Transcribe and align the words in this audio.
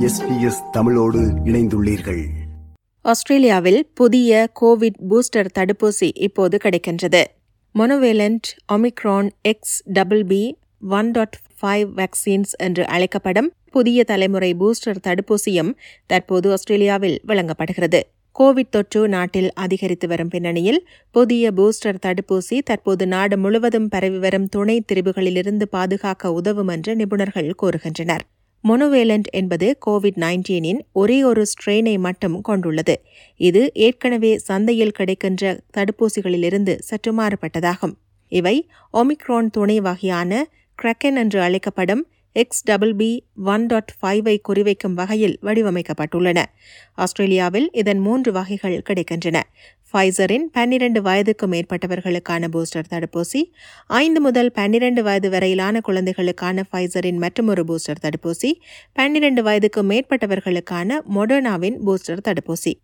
SBS 0.00 0.70
தமிழோடு 0.72 1.20
இணைந்துள்ளீர்கள். 1.44 2.26
ஆஸ்திரேலியாவில் 3.00 3.90
புதிய 3.94 4.48
கோவிட் 4.60 4.94
பூஸ்டர் 5.08 5.48
தடுப்பூசி 5.58 6.10
இப்போது 6.14 6.58
கிடைக்கின்றது. 6.64 7.24
Monovalent 7.78 8.48
omicron 8.72 9.30
X 9.42 9.82
double 9.84 10.24
B 10.24 10.58
one 10.88 11.10
dot 11.10 11.38
five 11.62 11.86
vaccines 11.96 12.52
என்று 12.56 12.86
அழைக்கப்படும் 12.86 13.52
புதிய 13.70 14.04
தலைமுறை 14.04 14.54
பூஸ்டர் 14.54 14.98
தடுப்பூசியும் 15.06 15.74
தற்போது 16.06 16.50
ஆஸ்திரேலியாவில் 16.50 17.20
வழங்கப்படுகிறது. 17.24 18.06
கோவிட் 18.38 18.70
தொற்று 18.70 19.08
நாட்டில் 19.08 19.52
அதிகரித்து 19.52 20.08
வரும் 20.08 20.28
பின்னணியில் 20.28 20.88
புதிய 21.10 21.52
பூஸ்டர் 21.52 21.98
தடுப்பூசி 22.06 22.58
தற்போது 22.64 23.06
நாடு 23.06 23.38
முழுவதும் 23.38 23.88
பரவி 23.88 24.18
வரும் 24.18 24.48
துணை 24.48 24.84
திரிவுகளிலிருந்து 24.92 25.62
பாதுகாக்க 25.62 26.32
உதவும் 26.32 26.68
என்று 26.68 26.96
நிபுணர்கள் 26.96 27.52
கூறுகின்றனர். 27.62 28.20
மொனோவேலண்ட் 28.68 29.28
என்பது 29.30 29.78
கோவிட் 29.86 30.18
நைன்டீனின் 30.20 30.80
ஒரே 30.92 31.24
ஒரு 31.24 31.46
ஸ்ட்ரெயினை 31.52 31.98
மட்டும் 31.98 32.40
கொண்டுள்ளது. 32.40 32.94
இது 33.36 33.70
ஏற்கனவே 33.74 34.38
சந்தையில் 34.38 34.90
கிடைக்கின்ற 34.90 35.60
தடுப்பூசிகளிலிருந்து 35.76 36.78
சற்று 36.78 37.12
மாறுபட்டதாகும். 37.12 37.94
இவை 38.28 38.68
ஒமிக்ரான் 38.92 39.50
துணை 39.50 39.80
வகையான 39.80 40.48
கிரக்கன் 40.82 41.16
என்று 41.16 41.40
அழைக்கப்படும் 41.40 42.06
X 42.32 42.64
double 42.64 42.94
B 42.94 43.24
one 43.44 43.66
dot 43.66 43.92
ஃபைவை 44.00 44.38
குறிவைக்கும் 44.48 44.94
வகையில் 44.94 45.38
வடிவமைக்கப்பட்டுள்ளன. 45.42 46.44
ஆஸ்திரேலியாவில் 46.94 47.68
இதன் 47.72 47.98
மூன்று 47.98 48.32
வகைகள் 48.32 48.82
கிடைக்கின்றன. 48.88 49.40
ஃபைசரின் 49.92 50.44
பன்னிரண்டு 50.52 51.02
வயதுக்கு 51.02 51.46
மேற்பட்டவர்களுக்கான 51.46 52.48
பூஸ்டர் 52.54 52.88
தடுப்பூசி 52.92 53.40
ஐந்து 53.86 54.20
முதல் 54.20 54.50
பன்னிரண்டு 54.52 55.02
வயது 55.02 55.30
வரையிலான 55.30 55.80
குழந்தைகளுக்கான 55.80 56.64
ஃபைசரின் 56.70 57.18
மற்றொரு 57.18 57.64
பூஸ்டர் 57.64 58.02
தடுப்பூசி 58.04 58.50
பன்னிரண்டு 58.92 59.42
வயதுக்கு 59.42 59.82
மேற்பட்டவர்களுக்கான 59.82 61.00
மொடர்னாவின் 61.16 61.78
பூஸ்டர் 61.86 62.24
தடுப்பூசி. 62.28 62.74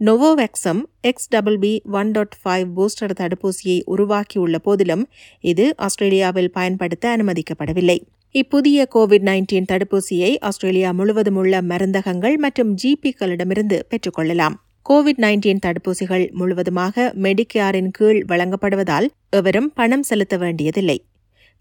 நொவோவெக்ஸம் 0.00 0.82
X 1.00 1.28
double 1.28 1.58
B 1.58 1.82
one 1.92 2.10
dot 2.10 2.36
five 2.44 2.66
booster 2.78 3.16
தடுப்பூசியை 3.20 3.78
உருவாக்கியுள்ள 3.86 4.58
போதிலும் 4.58 5.04
இது 5.40 5.74
ஆஸ்திரேலியாவில் 5.76 6.50
பயன்படுத்த 6.50 7.16
அனுமதிக்கப்படவில்லை. 7.16 7.98
இப்புதிய 8.34 8.86
கோவிட் 8.94 9.26
நைன்டீன் 9.28 9.70
தடுப்பூசியை 9.72 10.38
ஆஸ்திரேலியா 10.40 10.92
முழுவதும் 10.92 11.36
உள்ள 11.36 11.62
மருந்தகங்கள் 11.62 12.36
மற்றும் 12.36 12.72
ஜிபிக்களிடமிருந்து 12.82 13.78
பெற்றுக்கொள்ளலாம் 13.90 14.56
கோவிட் 14.86 15.20
நைன்டீன் 15.22 15.60
தடுப்பூசிகள் 15.66 16.24
முழுவதுமாக 16.30 17.04
மெடிக்கேரின் 17.24 17.90
கீழ் 17.90 18.18
வழங்கப்படுவதால் 18.26 19.06
எவரும் 19.30 19.68
பணம் 19.72 20.02
செலுத்த 20.02 20.34
வேண்டியதில்லை. 20.36 20.96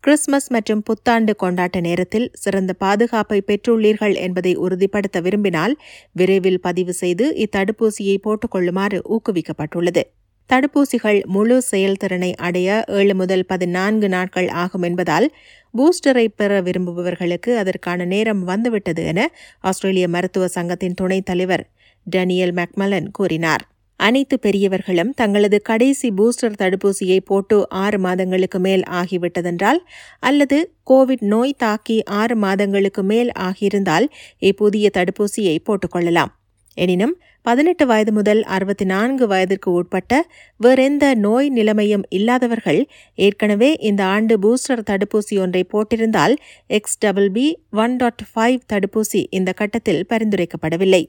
கிறிஸ்துமஸ் 0.03 0.49
மற்றும் 0.49 0.81
புத்தாண்டு 0.83 1.33
கொண்டாட்ட 1.43 1.79
நேரத்தில் 1.79 2.27
சிறந்த 2.33 2.71
பாதுகாப்பை 2.73 3.43
பெற்றுள்ளீர்கள் 3.47 4.15
என்பதை 4.15 4.53
உறுதிப்படுத்த 4.55 5.19
விரும்பினால் 5.21 5.75
விரைவில் 6.11 6.59
பதிவு 6.59 6.93
செய்து 6.93 7.27
இத்தடுப்பூசியை 7.45 8.17
போட்டுக்கொள்ளுமாறு 8.17 8.99
ஊக்குவிக்கப்பட்டுள்ளது. 9.15 10.03
தடுப்பூசிகள் 10.49 11.19
முழு 11.25 11.57
செயல்திறனை 11.61 12.31
அடைய 12.37 12.69
ஏழு 12.87 13.13
முதல் 13.15 13.45
பதினான்கு 13.45 14.09
நாட்கள் 14.09 14.49
ஆகும் 14.53 14.81
என்பதால் 14.81 15.27
பூஸ்டரை 15.73 16.25
பெற 16.35 16.61
விரும்புபவர்களுக்கு 16.61 17.51
அதற்கான 17.55 18.05
நேரம் 18.05 18.43
வந்துவிட்டது 18.43 19.03
என 19.05 19.21
ஆஸ்திரேலிய 19.61 20.07
மருத்துவ 20.07 20.47
சங்கத்தின் 20.47 20.93
துணைத் 20.93 21.25
தலைவர் 21.25 21.63
டேனியல் 22.05 22.51
மெக்மலன் 22.51 23.11
கூறினார். 23.11 23.63
அனைத்து 23.97 24.39
பெரியவர்களும் 24.39 25.11
தங்களது 25.13 25.61
கடைசி 25.61 26.09
பூஸ்டர் 26.09 26.59
தடுப்பூசியை 26.61 27.19
போட்டு 27.25 27.69
ஆறு 27.69 27.99
மாதங்களுக்கு 27.99 28.59
மேல் 28.59 28.83
ஆகிவிட்டதென்றால் 28.91 29.79
அல்லது 30.19 30.73
கோவிட் 30.89 31.23
நோய் 31.23 31.53
தாக்கி 31.57 32.03
ஆறு 32.03 32.35
மாதங்களுக்கு 32.35 33.03
மேல் 33.03 33.31
ஆகியிருந்தால் 33.39 34.07
இப்புதிய 34.39 34.89
தடுப்பூசியை 34.97 35.57
போட்டுக்கொள்ளலாம் 35.65 36.33
எனினும் 36.77 37.15
பதினெட்டு 37.41 37.85
வயது 37.85 38.11
முதல் 38.11 38.43
அறுபத்தி 38.43 38.85
நான்கு 38.85 39.27
வயதிற்கு 39.27 39.71
உட்பட்ட 39.71 40.27
வேறெந்த 40.57 41.13
நோய் 41.15 41.49
நிலைமையும் 41.49 42.03
இல்லாதவர்கள் 42.09 42.87
ஏற்கனவே 43.15 43.75
இந்த 43.79 44.03
ஆண்டு 44.05 44.37
பூஸ்டர் 44.39 44.85
தடுப்பூசி 44.91 45.39
ஒன்றை 45.39 45.67
போட்டிருந்தால் 45.73 46.35
X 46.67 46.97
double 46.99 47.31
B 47.31 47.57
one 47.71 47.95
dot 47.95 48.23
five 48.35 48.57
தடுப்பூசி 48.73 49.25
இந்த 49.29 49.51
கட்டத்தில் 49.51 50.05
பரிந்துரைக்கப்படவில்லை. 50.09 51.03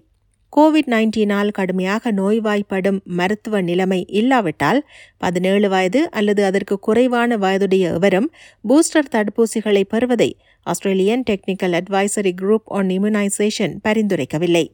கோவிட் 0.56 0.86
நைன்டீனால் 0.86 1.50
கடுமையாக 1.50 2.12
நோய்வாய்ப்படும் 2.12 3.00
மருத்துவ 3.04 3.60
நிலைமை 3.60 4.06
இல்லாவிட்டால் 4.06 4.88
பதினேழு 5.18 5.68
வயது 5.68 6.10
அல்லது 6.10 6.44
அதற்கு 6.44 6.78
குறைவான 6.78 7.36
வயதுடைய 7.36 7.92
எவரும் 7.92 8.32
பூஸ்டர் 8.68 9.12
தடுப்பூசிகளை 9.12 9.82
பெறுவதை 9.82 10.36
Australian 10.62 11.22
technical 11.30 11.80
advisory 11.80 12.32
group 12.42 12.64
on 12.64 12.86
immunisation 12.86 13.74
பரிந்துரைக்கவில்லை. 13.88 14.66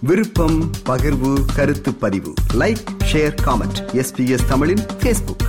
விருப்பம் 0.00 0.70
பகிர்வு 0.86 1.34
கருத்து 1.56 1.94
பதிவு. 1.94 2.32
Like 2.54 2.84
share 3.12 3.34
comment. 3.44 3.78
எஸ்பிஎஸ் 3.92 4.48
தமிழின் 4.48 4.84
ஃபேஸ்புக் 5.02 5.46